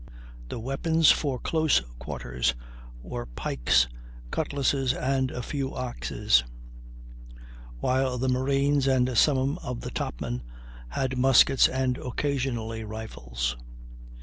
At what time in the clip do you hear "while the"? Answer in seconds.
7.79-8.27